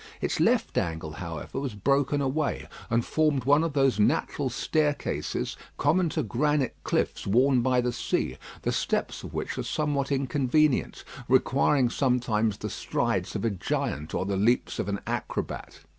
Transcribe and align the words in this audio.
Its 0.19 0.39
left 0.39 0.79
angle, 0.79 1.11
however, 1.11 1.59
was 1.59 1.75
broken 1.75 2.21
away, 2.21 2.67
and 2.89 3.05
formed 3.05 3.43
one 3.43 3.63
of 3.63 3.73
those 3.73 3.99
natural 3.99 4.49
staircases 4.49 5.55
common 5.77 6.09
to 6.09 6.23
granite 6.23 6.75
cliffs 6.83 7.27
worn 7.27 7.61
by 7.61 7.79
the 7.79 7.93
sea, 7.93 8.35
the 8.63 8.71
steps 8.71 9.23
of 9.23 9.31
which 9.31 9.59
are 9.59 9.63
somewhat 9.63 10.11
inconvenient, 10.11 11.03
requiring 11.27 11.87
sometimes 11.87 12.57
the 12.57 12.67
strides 12.71 13.35
of 13.35 13.45
a 13.45 13.51
giant 13.51 14.15
or 14.15 14.25
the 14.25 14.37
leaps 14.37 14.79
of 14.79 14.89
an 14.89 14.99
acrobat. 15.05 15.81